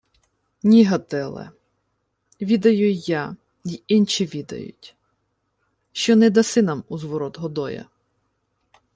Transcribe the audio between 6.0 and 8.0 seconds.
не даси нам узворот Годоя.